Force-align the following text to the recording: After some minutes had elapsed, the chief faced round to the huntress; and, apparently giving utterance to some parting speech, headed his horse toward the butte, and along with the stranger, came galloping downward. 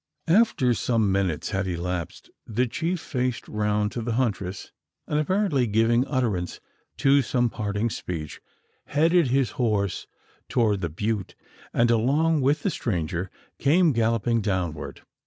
After 0.27 0.73
some 0.73 1.11
minutes 1.11 1.51
had 1.51 1.67
elapsed, 1.67 2.31
the 2.47 2.65
chief 2.65 2.99
faced 2.99 3.47
round 3.47 3.91
to 3.91 4.01
the 4.01 4.13
huntress; 4.13 4.71
and, 5.07 5.19
apparently 5.19 5.67
giving 5.67 6.07
utterance 6.07 6.59
to 6.97 7.21
some 7.21 7.51
parting 7.51 7.91
speech, 7.91 8.41
headed 8.85 9.27
his 9.27 9.51
horse 9.61 10.07
toward 10.49 10.81
the 10.81 10.89
butte, 10.89 11.35
and 11.71 11.91
along 11.91 12.41
with 12.41 12.63
the 12.63 12.71
stranger, 12.71 13.29
came 13.59 13.91
galloping 13.93 14.41
downward. 14.41 15.03